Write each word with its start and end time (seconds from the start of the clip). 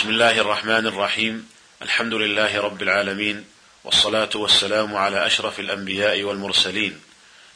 بسم 0.00 0.10
الله 0.10 0.40
الرحمن 0.40 0.86
الرحيم. 0.86 1.48
الحمد 1.82 2.14
لله 2.14 2.60
رب 2.60 2.82
العالمين 2.82 3.44
والصلاة 3.84 4.30
والسلام 4.34 4.96
على 4.96 5.26
أشرف 5.26 5.60
الأنبياء 5.60 6.22
والمرسلين 6.22 7.00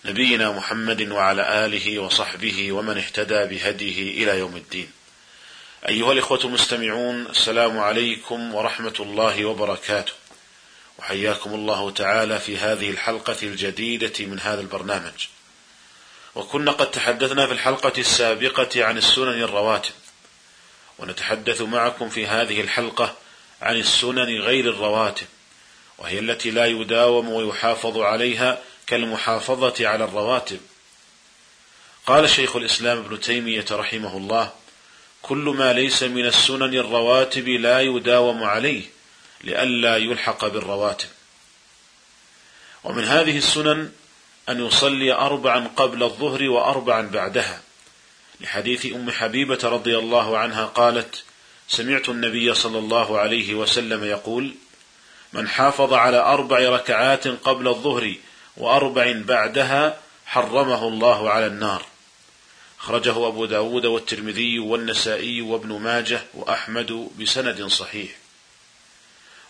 نبينا 0.05 0.53
محمد 0.53 1.09
وعلى 1.11 1.67
آله 1.67 1.99
وصحبه 1.99 2.73
ومن 2.73 2.99
اهتدى 2.99 3.45
بهديه 3.45 4.25
إلى 4.25 4.39
يوم 4.39 4.57
الدين. 4.57 4.91
أيها 5.89 6.13
الإخوة 6.13 6.41
المستمعون 6.45 7.27
السلام 7.27 7.79
عليكم 7.79 8.55
ورحمة 8.55 8.97
الله 9.01 9.45
وبركاته. 9.45 10.13
وحياكم 10.99 11.55
الله 11.55 11.91
تعالى 11.91 12.41
في 12.41 12.57
هذه 12.57 12.91
الحلقة 12.91 13.37
الجديدة 13.43 14.27
من 14.27 14.41
هذا 14.41 14.61
البرنامج. 14.61 15.29
وكنا 16.35 16.73
قد 16.73 16.91
تحدثنا 16.91 17.47
في 17.47 17.53
الحلقة 17.53 17.93
السابقة 17.99 18.85
عن 18.85 18.99
السنن 18.99 19.43
الرواتب. 19.43 19.93
ونتحدث 20.99 21.61
معكم 21.61 22.09
في 22.09 22.27
هذه 22.27 22.61
الحلقة 22.61 23.17
عن 23.63 23.77
السنن 23.77 24.41
غير 24.41 24.71
الرواتب 24.71 25.27
وهي 25.99 26.19
التي 26.19 26.51
لا 26.51 26.67
يداوم 26.67 27.29
ويحافظ 27.29 27.99
عليها 27.99 28.59
كالمحافظة 28.87 29.89
على 29.89 30.05
الرواتب. 30.05 30.61
قال 32.07 32.31
شيخ 32.31 32.57
الإسلام 32.57 32.99
ابن 32.99 33.21
تيمية 33.21 33.65
رحمه 33.71 34.17
الله 34.17 34.53
كل 35.23 35.55
ما 35.59 35.73
ليس 35.73 36.03
من 36.03 36.27
السنن 36.27 36.75
الرواتب 36.75 37.49
لا 37.49 37.81
يداوم 37.81 38.43
عليه 38.45 38.83
لئلا 39.45 39.97
يلحق 39.97 40.47
بالرواتب. 40.47 41.09
ومن 42.85 43.05
هذه 43.05 43.39
السنن 43.39 43.93
أن 44.49 44.67
يصلي 44.67 45.13
أربعا 45.13 45.71
قبل 45.77 46.03
الظهر 46.03 46.49
وأربعا 46.49 47.03
بعدها. 47.03 47.61
لحديث 48.41 48.87
أم 48.87 49.11
حبيبة 49.11 49.59
رضي 49.65 49.99
الله 49.99 50.39
عنها 50.39 50.65
قالت 50.65 51.23
سمعت 51.69 52.09
النبي 52.09 52.55
صلى 52.55 52.79
الله 52.79 53.19
عليه 53.19 53.55
وسلم 53.55 54.05
يقول 54.05 54.55
من 55.33 55.49
حافظ 55.49 55.93
على 55.93 56.17
أربع 56.17 56.59
ركعات 56.59 57.29
قبل 57.29 57.69
الظهر 57.69 58.15
وأربع 58.57 59.13
بعدها 59.17 59.99
حرمه 60.27 60.89
الله 60.89 61.31
على 61.31 61.47
النار 61.47 61.87
خرجه 62.79 63.29
أبو 63.29 63.45
داود 63.45 63.87
والترمذي 63.87 64.59
والنسائي 64.59 65.43
وابن 65.43 65.81
ماجه 65.81 66.23
وأحمد 66.35 67.09
بسند 67.21 67.67
صحيح. 67.67 68.11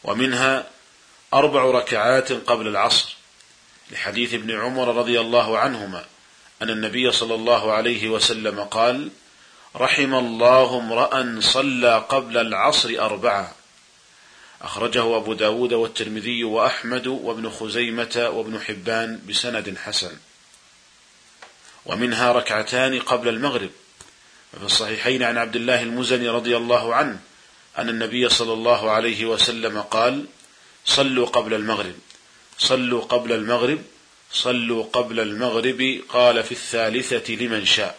ومنها 0.04 0.66
أربع 1.34 1.64
ركعات 1.64 2.32
قبل 2.32 2.68
العصر. 2.68 3.16
لحديث 3.90 4.34
ابن 4.34 4.60
عمر 4.60 4.96
رضي 4.96 5.20
الله 5.20 5.58
عنهما 5.58 6.04
أن 6.62 6.70
النبي 6.70 7.12
صلى 7.12 7.34
الله 7.34 7.72
عليه 7.72 8.08
وسلم 8.08 8.60
قال: 8.60 9.10
رحم 9.76 10.14
الله 10.14 10.78
امرأ 10.78 11.40
صلى 11.40 11.98
قبل 12.08 12.38
العصر 12.38 12.88
أربعة 12.98 13.54
أخرجه 14.62 15.16
أبو 15.16 15.32
داود 15.32 15.72
والترمذي 15.72 16.44
وأحمد 16.44 17.06
وابن 17.06 17.50
خزيمة 17.50 18.30
وابن 18.34 18.60
حبان 18.60 19.20
بسند 19.28 19.78
حسن. 19.78 20.16
ومنها 21.86 22.32
ركعتان 22.32 23.00
قبل 23.00 23.28
المغرب. 23.28 23.70
وفي 24.54 24.64
الصحيحين 24.64 25.22
عن 25.22 25.38
عبد 25.38 25.56
الله 25.56 25.82
المزني 25.82 26.28
رضي 26.28 26.56
الله 26.56 26.94
عنه 26.94 27.18
أن 27.78 27.88
النبي 27.88 28.28
صلى 28.28 28.52
الله 28.52 28.90
عليه 28.90 29.24
وسلم 29.24 29.80
قال 29.80 30.26
صلوا 30.84 31.26
قبل 31.26 31.54
المغرب 31.54 31.94
صلوا 32.58 33.02
قبل 33.02 33.32
المغرب 33.32 33.78
صلوا 34.34 34.84
قبل 34.84 35.20
المغرب 35.20 36.00
قال 36.08 36.44
في 36.44 36.52
الثالثة 36.52 37.34
لمن 37.34 37.66
شاء 37.66 37.98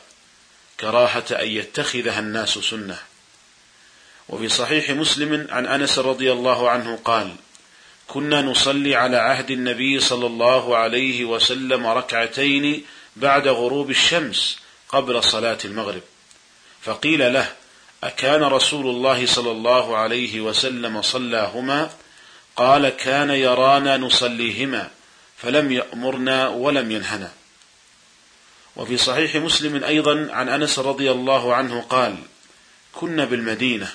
كراهة 0.79 1.25
أن 1.31 1.47
يتخذها 1.47 2.19
الناس 2.19 2.49
سنة. 2.49 2.97
وفي 4.29 4.49
صحيح 4.49 4.89
مسلم 4.89 5.47
عن 5.49 5.65
أنس 5.65 5.99
رضي 5.99 6.31
الله 6.31 6.69
عنه 6.69 6.99
قال 7.05 7.35
كنا 8.07 8.41
نصلي 8.41 8.95
على 8.95 9.17
عهد 9.17 9.51
النبي 9.51 9.99
صلى 9.99 10.25
الله 10.27 10.77
عليه 10.77 11.25
وسلم 11.25 11.87
ركعتين 11.87 12.85
بعد 13.15 13.47
غروب 13.47 13.89
الشمس 13.89 14.59
قبل 14.89 15.23
صلاة 15.23 15.57
المغرب. 15.65 16.01
فقيل 16.81 17.33
له 17.33 17.53
أكان 18.03 18.43
رسول 18.43 18.87
الله 18.87 19.25
صلى 19.25 19.51
الله 19.51 19.97
عليه 19.97 20.41
وسلم 20.41 21.01
صلاهما؟ 21.01 21.89
قال 22.55 22.89
كان 22.89 23.29
يرانا 23.29 23.97
نصليهما. 23.97 24.91
فلم 25.37 25.71
يأمرنا 25.71 26.47
ولم 26.47 26.91
ينهنا. 26.91 27.31
وفي 28.75 28.97
صحيح 28.97 29.35
مسلم 29.35 29.83
أيضا 29.83 30.27
عن 30.31 30.49
أنس 30.49 30.79
رضي 30.79 31.11
الله 31.11 31.55
عنه 31.55 31.81
قال 31.81 32.15
كنا 32.93 33.25
بالمدينة 33.25 33.91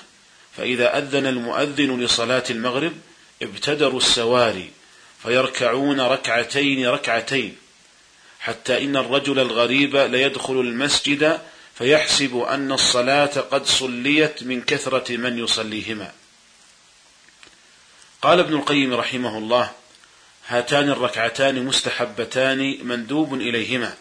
فإذا 0.57 0.97
أذن 0.97 1.25
المؤذن 1.25 2.01
لصلاة 2.01 2.43
المغرب 2.49 2.93
ابتدروا 3.41 3.97
السواري 3.97 4.71
فيركعون 5.23 6.01
ركعتين 6.01 6.87
ركعتين 6.87 7.57
حتى 8.39 8.83
إن 8.83 8.97
الرجل 8.97 9.39
الغريب 9.39 9.95
ليدخل 9.95 10.53
المسجد 10.53 11.41
فيحسب 11.77 12.37
أن 12.37 12.71
الصلاة 12.71 13.25
قد 13.25 13.65
صليت 13.65 14.43
من 14.43 14.61
كثرة 14.61 15.17
من 15.17 15.39
يصليهما. 15.39 16.11
قال 18.21 18.39
ابن 18.39 18.53
القيم 18.53 18.93
رحمه 18.93 19.37
الله 19.37 19.71
هاتان 20.51 20.89
الركعتان 20.89 21.65
مستحبتان 21.65 22.77
مندوب 22.83 23.33
إليهما 23.33 23.93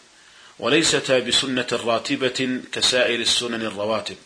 وليستا 0.59 1.19
بسنة 1.19 1.67
راتبة 1.73 2.61
كسائر 2.73 3.21
السنن 3.21 3.63
الرواتب. 3.63 4.17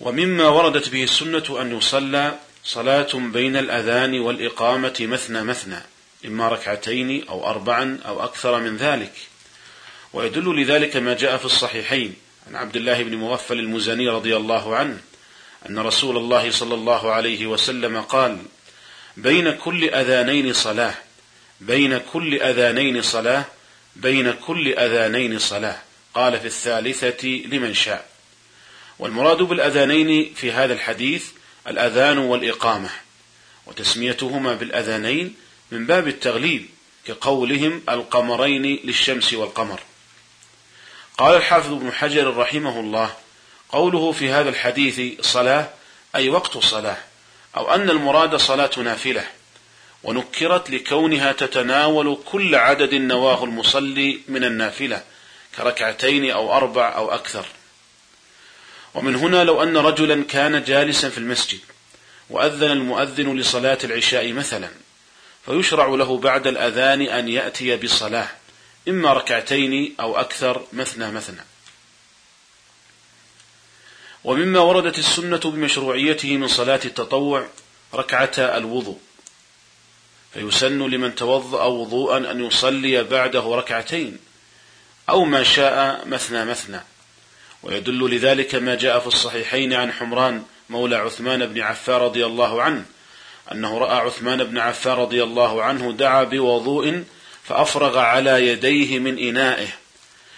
ومما 0.00 0.48
وردت 0.48 0.88
به 0.88 1.04
السنة 1.04 1.60
أن 1.60 1.76
يصلى 1.76 2.38
صلاة 2.64 3.08
بين 3.14 3.56
الأذان 3.56 4.20
والإقامة 4.20 4.94
مثنى 5.00 5.42
مثنى 5.42 5.82
إما 6.24 6.48
ركعتين 6.48 7.28
أو 7.28 7.46
أربعا 7.46 7.98
أو 8.06 8.24
أكثر 8.24 8.60
من 8.60 8.76
ذلك. 8.76 9.12
ويدل 10.12 10.62
لذلك 10.62 10.96
ما 10.96 11.14
جاء 11.14 11.36
في 11.36 11.44
الصحيحين 11.44 12.14
عن 12.46 12.56
عبد 12.56 12.76
الله 12.76 13.02
بن 13.02 13.16
مغفل 13.16 13.58
المزني 13.58 14.08
رضي 14.08 14.36
الله 14.36 14.76
عنه 14.76 14.98
أن 15.68 15.78
رسول 15.78 16.16
الله 16.16 16.50
صلى 16.50 16.74
الله 16.74 17.12
عليه 17.12 17.46
وسلم 17.46 18.00
قال: 18.00 18.38
بين 19.18 19.50
كل 19.50 19.84
أذانين 19.84 20.52
صلاة. 20.52 20.94
بين 21.60 21.98
كل 21.98 22.42
أذانين 22.42 23.02
صلاة. 23.02 23.44
بين 23.96 24.32
كل 24.32 24.68
أذانين 24.68 25.38
صلاة. 25.38 25.78
قال 26.14 26.40
في 26.40 26.46
الثالثة 26.46 27.28
لمن 27.28 27.74
شاء. 27.74 28.08
والمراد 28.98 29.36
بالأذانين 29.36 30.34
في 30.34 30.52
هذا 30.52 30.72
الحديث 30.72 31.24
الأذان 31.68 32.18
والإقامة. 32.18 32.90
وتسميتهما 33.66 34.54
بالأذانين 34.54 35.34
من 35.70 35.86
باب 35.86 36.08
التغليب 36.08 36.66
كقولهم 37.06 37.82
القمرين 37.88 38.80
للشمس 38.84 39.34
والقمر. 39.34 39.80
قال 41.18 41.36
الحافظ 41.36 41.72
ابن 41.72 41.92
حجر 41.92 42.36
رحمه 42.36 42.80
الله 42.80 43.16
قوله 43.68 44.12
في 44.12 44.30
هذا 44.30 44.48
الحديث 44.48 45.20
صلاة 45.20 45.70
أي 46.16 46.28
وقت 46.28 46.58
صلاة. 46.58 47.07
أو 47.58 47.74
أن 47.74 47.90
المراد 47.90 48.36
صلاة 48.36 48.70
نافلة 48.76 49.24
ونكرت 50.02 50.70
لكونها 50.70 51.32
تتناول 51.32 52.18
كل 52.24 52.54
عدد 52.54 52.94
نواه 52.94 53.44
المصلي 53.44 54.20
من 54.28 54.44
النافلة 54.44 55.02
كركعتين 55.56 56.30
أو 56.30 56.56
أربع 56.56 56.96
أو 56.96 57.10
أكثر. 57.14 57.46
ومن 58.94 59.14
هنا 59.14 59.44
لو 59.44 59.62
أن 59.62 59.76
رجلا 59.76 60.24
كان 60.24 60.64
جالسا 60.64 61.08
في 61.08 61.18
المسجد 61.18 61.60
وأذن 62.30 62.70
المؤذن 62.70 63.36
لصلاة 63.36 63.78
العشاء 63.84 64.32
مثلا 64.32 64.68
فيشرع 65.46 65.86
له 65.86 66.18
بعد 66.18 66.46
الأذان 66.46 67.02
أن 67.02 67.28
يأتي 67.28 67.76
بصلاة 67.76 68.28
إما 68.88 69.12
ركعتين 69.12 69.94
أو 70.00 70.16
أكثر 70.16 70.62
مثنى 70.72 71.10
مثنى. 71.10 71.44
ومما 74.24 74.60
وردت 74.60 74.98
السنة 74.98 75.40
بمشروعيته 75.44 76.36
من 76.36 76.48
صلاة 76.48 76.80
التطوع 76.84 77.46
ركعتا 77.94 78.56
الوضوء. 78.56 78.98
فيسن 80.34 80.78
لمن 80.78 81.14
توضأ 81.14 81.64
وضوءا 81.64 82.16
أن 82.16 82.44
يصلي 82.44 83.04
بعده 83.04 83.54
ركعتين 83.54 84.18
أو 85.08 85.24
ما 85.24 85.42
شاء 85.42 86.06
مثنى 86.06 86.44
مثنى. 86.44 86.80
ويدل 87.62 88.10
لذلك 88.16 88.54
ما 88.54 88.74
جاء 88.74 88.98
في 88.98 89.06
الصحيحين 89.06 89.72
عن 89.72 89.92
حمران 89.92 90.44
مولى 90.70 90.96
عثمان 90.96 91.46
بن 91.46 91.60
عفان 91.60 91.94
رضي 91.94 92.26
الله 92.26 92.62
عنه 92.62 92.84
أنه 93.52 93.78
رأى 93.78 93.96
عثمان 93.96 94.44
بن 94.44 94.58
عفان 94.58 94.92
رضي 94.92 95.22
الله 95.22 95.62
عنه 95.62 95.92
دعا 95.92 96.24
بوضوء 96.24 97.04
فأفرغ 97.44 97.98
على 97.98 98.48
يديه 98.48 98.98
من 98.98 99.18
إنائه 99.18 99.68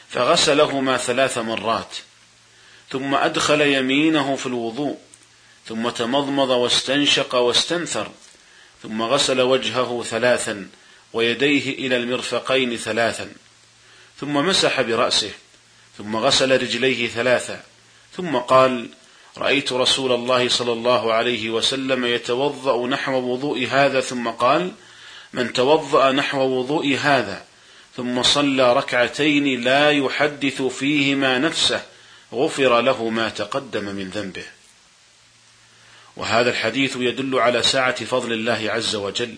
فغسلهما 0.08 0.96
ثلاث 0.96 1.38
مرات. 1.38 1.96
ثم 2.90 3.14
أدخل 3.14 3.60
يمينه 3.60 4.36
في 4.36 4.46
الوضوء 4.46 4.98
ثم 5.66 5.88
تمضمض 5.88 6.50
واستنشق 6.50 7.34
واستنثر 7.34 8.10
ثم 8.82 9.02
غسل 9.02 9.40
وجهه 9.40 10.02
ثلاثا 10.02 10.68
ويديه 11.12 11.86
إلى 11.86 11.96
المرفقين 11.96 12.76
ثلاثا 12.76 13.32
ثم 14.20 14.34
مسح 14.34 14.80
برأسه 14.80 15.30
ثم 15.98 16.16
غسل 16.16 16.62
رجليه 16.62 17.08
ثلاثا 17.08 17.62
ثم 18.16 18.36
قال 18.36 18.88
رأيت 19.38 19.72
رسول 19.72 20.12
الله 20.12 20.48
صلى 20.48 20.72
الله 20.72 21.12
عليه 21.12 21.50
وسلم 21.50 22.04
يتوضأ 22.04 22.86
نحو 22.86 23.12
وضوء 23.12 23.66
هذا 23.66 24.00
ثم 24.00 24.28
قال 24.28 24.72
من 25.32 25.52
توضأ 25.52 26.12
نحو 26.12 26.40
وضوء 26.40 26.96
هذا 26.96 27.44
ثم 27.96 28.22
صلى 28.22 28.72
ركعتين 28.72 29.60
لا 29.60 29.90
يحدث 29.90 30.62
فيهما 30.62 31.38
نفسه 31.38 31.82
غفر 32.32 32.80
له 32.80 33.08
ما 33.08 33.28
تقدم 33.28 33.84
من 33.84 34.10
ذنبه. 34.10 34.44
وهذا 36.16 36.50
الحديث 36.50 36.96
يدل 36.96 37.38
على 37.38 37.62
سعة 37.62 38.04
فضل 38.04 38.32
الله 38.32 38.70
عز 38.70 38.94
وجل 38.96 39.34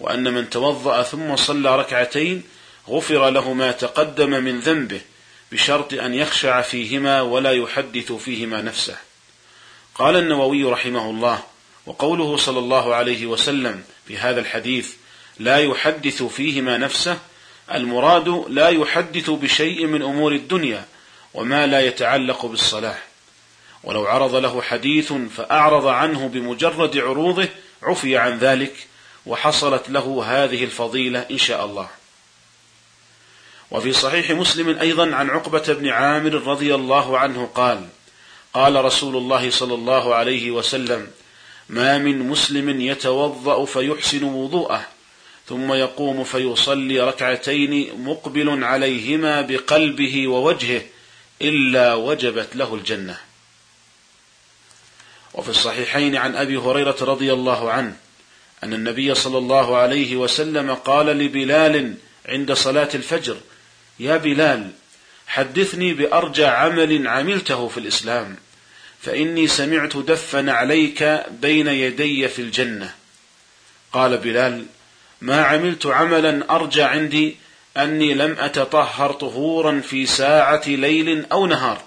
وأن 0.00 0.34
من 0.34 0.50
توضأ 0.50 1.02
ثم 1.02 1.36
صلى 1.36 1.76
ركعتين 1.76 2.42
غفر 2.88 3.30
له 3.30 3.52
ما 3.52 3.72
تقدم 3.72 4.30
من 4.30 4.60
ذنبه 4.60 5.00
بشرط 5.52 5.94
أن 5.94 6.14
يخشع 6.14 6.60
فيهما 6.60 7.20
ولا 7.20 7.52
يحدث 7.52 8.12
فيهما 8.12 8.62
نفسه. 8.62 8.96
قال 9.94 10.16
النووي 10.16 10.64
رحمه 10.64 11.10
الله 11.10 11.42
وقوله 11.86 12.36
صلى 12.36 12.58
الله 12.58 12.94
عليه 12.94 13.26
وسلم 13.26 13.84
في 14.06 14.18
هذا 14.18 14.40
الحديث 14.40 14.92
لا 15.38 15.58
يحدث 15.58 16.22
فيهما 16.22 16.76
نفسه 16.76 17.18
المراد 17.74 18.44
لا 18.48 18.68
يحدث 18.68 19.30
بشيء 19.30 19.86
من 19.86 20.02
أمور 20.02 20.32
الدنيا 20.32 20.84
وما 21.34 21.66
لا 21.66 21.80
يتعلق 21.80 22.46
بالصلاة. 22.46 22.98
ولو 23.84 24.06
عرض 24.06 24.34
له 24.34 24.62
حديث 24.62 25.12
فأعرض 25.12 25.86
عنه 25.86 26.28
بمجرد 26.28 26.98
عروضه 26.98 27.48
عفي 27.82 28.16
عن 28.16 28.38
ذلك 28.38 28.86
وحصلت 29.26 29.90
له 29.90 30.24
هذه 30.26 30.64
الفضيلة 30.64 31.26
إن 31.30 31.38
شاء 31.38 31.64
الله. 31.64 31.88
وفي 33.70 33.92
صحيح 33.92 34.30
مسلم 34.30 34.78
أيضا 34.78 35.14
عن 35.14 35.30
عقبة 35.30 35.64
بن 35.68 35.88
عامر 35.88 36.34
رضي 36.34 36.74
الله 36.74 37.18
عنه 37.18 37.50
قال 37.54 37.88
قال 38.54 38.84
رسول 38.84 39.16
الله 39.16 39.50
صلى 39.50 39.74
الله 39.74 40.14
عليه 40.14 40.50
وسلم 40.50 41.10
ما 41.68 41.98
من 41.98 42.18
مسلم 42.18 42.80
يتوضأ 42.80 43.64
فيحسن 43.64 44.24
وضوءه 44.24 44.86
ثم 45.48 45.72
يقوم 45.72 46.24
فيصلي 46.24 47.00
ركعتين 47.00 48.04
مقبل 48.04 48.64
عليهما 48.64 49.40
بقلبه 49.40 50.28
ووجهه 50.28 50.82
إلا 51.42 51.94
وجبت 51.94 52.56
له 52.56 52.74
الجنة. 52.74 53.18
وفي 55.34 55.48
الصحيحين 55.48 56.16
عن 56.16 56.36
أبي 56.36 56.56
هريرة 56.56 56.96
رضي 57.00 57.32
الله 57.32 57.70
عنه 57.70 57.96
أن 58.64 58.74
النبي 58.74 59.14
صلى 59.14 59.38
الله 59.38 59.76
عليه 59.76 60.16
وسلم 60.16 60.74
قال 60.74 61.06
لبلال 61.06 61.94
عند 62.26 62.52
صلاة 62.52 62.88
الفجر 62.94 63.36
يا 64.00 64.16
بلال 64.16 64.70
حدثني 65.26 65.94
بأرجى 65.94 66.44
عمل 66.44 67.08
عملته 67.08 67.68
في 67.68 67.78
الإسلام 67.78 68.36
فإني 69.00 69.48
سمعت 69.48 69.96
دفا 69.96 70.52
عليك 70.52 71.24
بين 71.30 71.68
يدي 71.68 72.28
في 72.28 72.42
الجنة. 72.42 72.94
قال 73.92 74.18
بلال 74.18 74.66
ما 75.20 75.44
عملت 75.44 75.86
عملا 75.86 76.54
أرجى 76.56 76.82
عندي 76.82 77.36
أني 77.76 78.14
لم 78.14 78.36
أتطهر 78.38 79.12
طهورا 79.12 79.80
في 79.80 80.06
ساعة 80.06 80.62
ليل 80.66 81.26
أو 81.32 81.46
نهار 81.46 81.82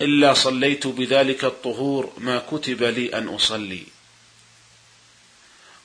إلا 0.00 0.34
صليت 0.34 0.86
بذلك 0.86 1.44
الطهور 1.44 2.12
ما 2.18 2.42
كتب 2.50 2.82
لي 2.82 3.18
أن 3.18 3.28
أصلي. 3.28 3.82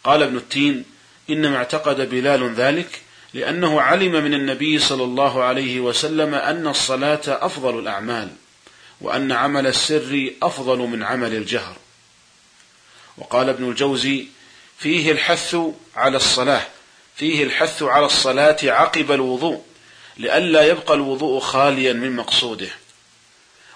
قال 0.04 0.24
ابن 0.24 0.38
التين 0.38 0.86
إنما 1.30 1.58
اعتقد 1.58 2.10
بلال 2.10 2.54
ذلك 2.54 3.02
لأنه 3.34 3.82
علم 3.82 4.12
من 4.12 4.34
النبي 4.34 4.80
صلى 4.80 5.04
الله 5.04 5.44
عليه 5.44 5.80
وسلم 5.80 6.36
أن 6.36 6.68
الصلاة 6.68 7.22
أفضل 7.28 7.80
الأعمال 7.80 8.30
وأن 9.02 9.32
عمل 9.32 9.68
السر 9.68 10.32
أفضل 10.44 10.78
من 10.78 11.04
عمل 11.04 11.36
الجهر. 11.36 11.76
وقال 13.18 13.50
ابن 13.50 13.70
الجوزي 13.70 14.26
فيه 14.78 15.12
الحث 15.12 15.58
على 15.96 16.18
الصلاة 16.18 16.68
فيه 17.16 17.44
الحث 17.44 17.84
على 17.84 18.06
الصلاة 18.06 18.58
عقب 18.64 19.12
الوضوء 19.12 19.64
لئلا 20.18 20.68
يبقى 20.68 20.94
الوضوء 20.94 21.40
خاليا 21.40 21.94
من 21.94 22.16
مقصوده. 22.16 22.70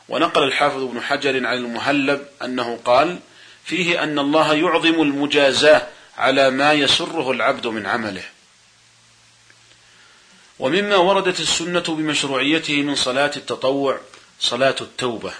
ونقل 0.10 0.44
الحافظ 0.44 0.84
ابن 0.84 1.02
حجر 1.02 1.48
عن 1.48 1.58
المهلب 1.58 2.28
أنه 2.44 2.80
قال 2.86 3.20
فيه 3.64 4.04
أن 4.04 4.20
الله 4.20 4.54
يعظم 4.54 5.02
المجازاة 5.02 5.88
على 6.18 6.50
ما 6.50 6.74
يسره 6.74 7.32
العبد 7.32 7.68
من 7.68 7.86
عمله. 7.86 8.24
ومما 10.60 10.96
وردت 10.96 11.40
السنة 11.40 11.80
بمشروعيته 11.80 12.82
من 12.82 12.96
صلاة 12.96 13.32
التطوع 13.38 14.00
صلاة 14.40 14.76
التوبة. 14.82 15.34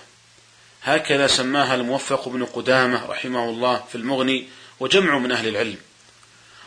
هكذا 0.84 1.28
سماها 1.28 1.76
الموفق 1.76 2.30
بن 2.30 2.46
قدامة 2.46 3.06
رحمه 3.06 3.50
الله 3.50 3.84
في 3.90 3.96
المغني 3.96 4.48
وجمع 4.80 5.18
من 5.18 5.32
أهل 5.32 5.48
العلم. 5.48 5.78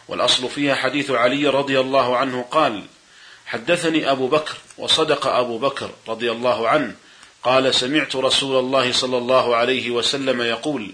والأصل 0.08 0.49
فيها 0.49 0.75
حديث 0.75 1.10
علي 1.10 1.46
رضي 1.46 1.81
الله 1.81 2.16
عنه 2.16 2.44
قال 2.50 2.82
حدثني 3.46 4.10
أبو 4.10 4.28
بكر 4.28 4.55
وصدق 4.78 5.26
أبو 5.26 5.58
بكر 5.58 5.90
رضي 6.08 6.32
الله 6.32 6.69
عنه 6.69 6.94
قال 7.43 7.75
سمعت 7.75 8.16
رسول 8.16 8.58
الله 8.58 8.93
صلى 8.93 9.19
الله 9.19 9.56
عليه 9.56 9.90
وسلم 9.90 10.43
يقول 10.43 10.93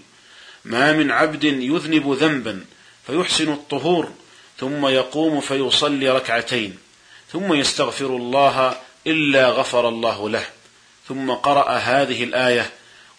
ما 0.65 0.93
من 0.93 1.11
عبد 1.11 1.43
يذنب 1.43 2.11
ذنبا 2.11 2.65
فيحسن 3.07 3.53
الطهور 3.53 4.11
ثم 4.59 4.87
يقوم 4.87 5.41
فيصلي 5.41 6.09
ركعتين 6.09 6.77
ثم 7.31 7.53
يستغفر 7.53 8.05
الله 8.05 8.77
إلا 9.07 9.49
غفر 9.49 9.89
الله 9.89 10.29
له 10.29 10.45
ثم 11.07 11.31
قرأ 11.31 11.71
هذه 11.71 12.23
الآية 12.23 12.69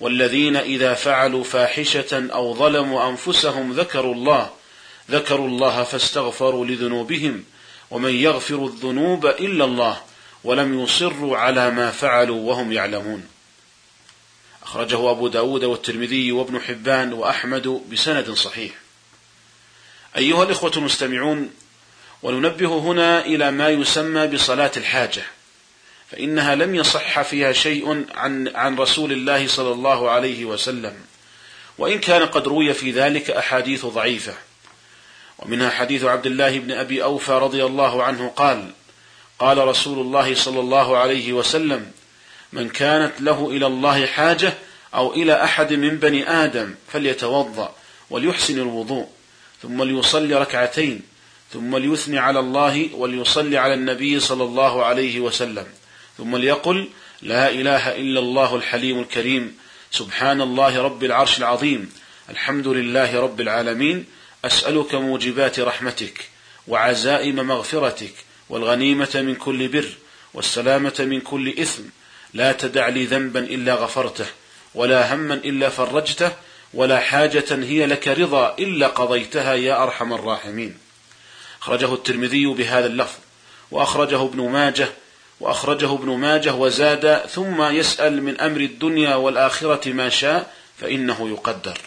والذين 0.01 0.57
إذا 0.57 0.95
فعلوا 0.95 1.45
فاحشة 1.45 2.29
أو 2.33 2.55
ظلموا 2.55 3.09
أنفسهم 3.09 3.73
ذكروا 3.73 4.15
الله 4.15 4.51
ذكروا 5.11 5.49
الله 5.49 5.83
فاستغفروا 5.83 6.67
لذنوبهم 6.67 7.45
ومن 7.91 8.15
يغفر 8.15 8.67
الذنوب 8.67 9.27
إلا 9.27 9.65
الله 9.65 10.03
ولم 10.45 10.81
يصروا 10.81 11.39
على 11.39 11.71
ما 11.71 11.91
فعلوا 11.91 12.41
وهم 12.41 12.73
يعلمون. 12.73 13.29
أخرجه 14.63 15.11
أبو 15.11 15.29
داود 15.29 15.65
والترمذي 15.65 16.33
وابن 16.33 16.61
حبان 16.61 17.13
وأحمد 17.13 17.83
بسند 17.93 18.31
صحيح. 18.31 18.73
أيها 20.17 20.43
الإخوة 20.43 20.73
المستمعون 20.77 21.51
وننبه 22.23 22.79
هنا 22.79 23.27
إلى 23.27 23.51
ما 23.51 23.69
يسمى 23.69 24.27
بصلاة 24.27 24.73
الحاجة 24.77 25.23
فإنها 26.11 26.55
لم 26.55 26.75
يصح 26.75 27.23
فيها 27.23 27.53
شيء 27.53 28.05
عن 28.15 28.49
عن 28.55 28.77
رسول 28.77 29.13
الله 29.13 29.47
صلى 29.47 29.73
الله 29.73 30.11
عليه 30.11 30.45
وسلم 30.45 30.97
وإن 31.79 31.99
كان 31.99 32.27
قد 32.27 32.49
روي 32.49 32.75
في 32.75 32.91
ذلك 32.91 33.31
أحاديث 33.31 33.87
ضعيفة. 33.87 34.35
ومنها 35.39 35.71
حديث 35.71 36.05
عبد 36.05 36.27
الله 36.27 36.59
بن 36.59 36.73
أبي 36.73 37.03
أوفى 37.03 37.33
رضي 37.33 37.65
الله 37.65 38.03
عنه 38.03 38.29
قال 38.29 38.71
قال 39.39 39.59
رسول 39.59 39.99
الله 39.99 40.35
صلى 40.35 40.61
الله 40.61 40.97
عليه 40.97 41.33
وسلم 41.33 41.91
من 42.53 42.69
كانت 42.69 43.21
له 43.21 43.49
إلى 43.51 43.67
الله 43.67 44.07
حاجة 44.07 44.55
أو 44.95 45.15
إلى 45.15 45.45
أحد 45.45 45.73
من 45.73 45.97
بني 45.97 46.31
آدم 46.31 46.75
فليتوضأ 46.93 47.75
وليحسن 48.11 48.59
الوضوء 48.59 49.09
ثم 49.63 49.83
ليصلي 49.83 50.35
ركعتين 50.35 51.01
ثم 51.53 51.77
ليثني 51.77 52.19
على 52.19 52.41
الله 52.41 52.89
وليصلي 52.95 53.59
على 53.59 53.75
النبي 53.75 54.21
صلى 54.21 54.45
الله 54.45 54.85
عليه 54.85 55.21
وسلم 55.21 55.67
ثم 56.19 56.37
ليقل 56.37 56.89
لا 57.23 57.51
إله 57.51 57.97
إلا 57.97 58.21
الله 58.21 58.57
الحليم 58.57 59.01
الكريم 59.01 59.57
سبحان 59.91 60.41
الله 60.41 60.83
رب 60.83 61.05
العرش 61.05 61.39
العظيم 61.39 61.93
الحمد 62.31 62.69
لله 62.69 63.21
رب 63.21 63.41
العالمين 63.41 64.05
أسألك 64.47 64.95
موجبات 64.95 65.61
رحمتك 65.61 66.29
وعزائم 66.69 67.37
مغفرتك 67.37 68.15
والغنيمة 68.49 69.11
من 69.15 69.35
كل 69.35 69.69
بر 69.69 69.89
والسلامة 70.35 70.95
من 70.99 71.21
كل 71.21 71.49
إثم. 71.59 71.83
لا 72.35 72.53
تدع 72.53 72.89
لي 72.89 73.05
ذنبا 73.05 73.41
إلا 73.41 73.75
غفرته 73.75 74.27
ولا 74.75 75.15
هما 75.15 75.35
إلا 75.35 75.69
فرجته 75.69 76.33
ولا 76.75 77.01
حاجة 77.01 77.45
هي 77.51 77.87
لك 77.87 78.09
رضا 78.09 78.57
إلا 78.59 78.87
قضيتها 78.87 79.55
يا 79.55 79.83
أرحم 79.83 80.13
الراحمين. 80.13 80.79
أخرجه 81.63 81.95
الترمذي 81.95 82.47
بهذا 82.47 82.87
اللفظ 82.87 83.19
وأخرجه 83.71 84.23
ابن 84.23 84.49
ماجه 84.49 84.89
وأخرجه 85.41 85.95
ابن 85.95 86.11
ماجه 86.11 86.55
وزاد 86.55 87.27
ثم 87.27 87.63
يسأل 87.63 88.23
من 88.23 88.41
أمر 88.41 88.61
الدنيا 88.61 89.15
والآخرة 89.15 89.93
ما 89.93 90.09
شاء 90.09 90.55
فإنه 90.81 91.29
يقدر. 91.29 91.79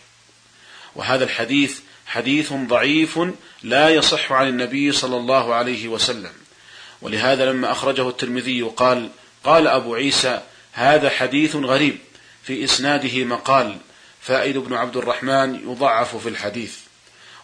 وهذا 0.95 1.23
الحديث 1.23 1.79
حديث 2.09 2.53
ضعيف 2.53 3.19
لا 3.63 3.89
يصح 3.89 4.31
عن 4.31 4.47
النبي 4.47 4.91
صلى 4.91 5.17
الله 5.17 5.53
عليه 5.53 5.87
وسلم. 5.87 6.31
ولهذا 7.01 7.51
لما 7.51 7.71
أخرجه 7.71 8.09
الترمذي 8.09 8.61
قال 8.61 9.09
قال 9.43 9.67
أبو 9.67 9.95
عيسى 9.95 10.41
هذا 10.71 11.09
حديث 11.09 11.55
غريب 11.55 11.97
في 12.43 12.63
إسناده 12.63 13.23
مقال 13.23 13.77
فائد 14.21 14.57
بن 14.57 14.73
عبد 14.73 14.97
الرحمن 14.97 15.55
يضعف 15.55 16.15
في 16.15 16.29
الحديث. 16.29 16.77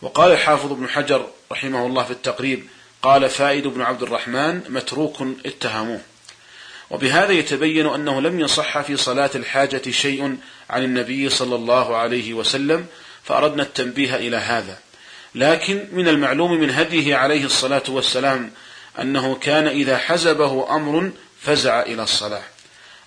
وقال 0.01 0.31
الحافظ 0.31 0.71
ابن 0.71 0.89
حجر 0.89 1.27
رحمه 1.51 1.85
الله 1.85 2.03
في 2.03 2.11
التقريب 2.11 2.67
قال 3.01 3.29
فائد 3.29 3.67
بن 3.67 3.81
عبد 3.81 4.03
الرحمن 4.03 4.61
متروك 4.69 5.27
اتهموه. 5.45 6.01
وبهذا 6.89 7.31
يتبين 7.31 7.87
أنه 7.87 8.21
لم 8.21 8.39
يصح 8.39 8.81
في 8.81 8.97
صلاة 8.97 9.31
الحاجة 9.35 9.91
شيء 9.91 10.37
عن 10.69 10.83
النبي 10.83 11.29
صلى 11.29 11.55
الله 11.55 11.95
عليه 11.95 12.33
وسلم 12.33 12.85
فأردنا 13.25 13.63
التنبيه 13.63 14.15
إلى 14.15 14.37
هذا. 14.37 14.77
لكن 15.35 15.87
من 15.91 16.07
المعلوم 16.07 16.51
من 16.51 16.71
هديه 16.71 17.15
عليه 17.15 17.45
الصلاة 17.45 17.83
والسلام 17.87 18.51
أنه 18.99 19.35
كان 19.35 19.67
إذا 19.67 19.97
حزبه 19.97 20.75
أمر 20.75 21.11
فزع 21.41 21.81
إلى 21.81 22.03
الصلاة. 22.03 22.43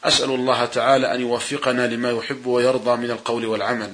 أسأل 0.04 0.30
الله 0.30 0.64
تعالى 0.64 1.14
أن 1.14 1.20
يوفقنا 1.20 1.86
لما 1.86 2.10
يحب 2.10 2.46
ويرضى 2.46 2.96
من 2.96 3.10
القول 3.10 3.46
والعمل 3.46 3.92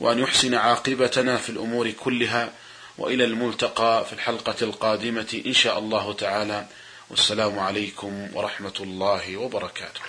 وأن 0.00 0.18
يحسن 0.18 0.54
عاقبتنا 0.54 1.36
في 1.36 1.50
الأمور 1.50 1.90
كلها 1.90 2.50
وإلى 2.98 3.24
الملتقى 3.24 4.04
في 4.04 4.12
الحلقة 4.12 4.54
القادمة 4.62 5.42
إن 5.46 5.52
شاء 5.52 5.78
الله 5.78 6.12
تعالى. 6.12 6.66
والسلام 7.10 7.58
عليكم 7.58 8.28
ورحمة 8.34 8.72
الله 8.80 9.36
وبركاته. 9.36 10.00